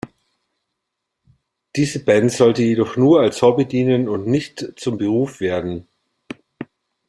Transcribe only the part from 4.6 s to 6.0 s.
zum Beruf werden.